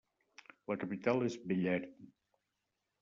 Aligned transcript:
La 0.71 0.77
capital 0.85 1.21
és 1.27 1.37
Bellary. 1.51 1.87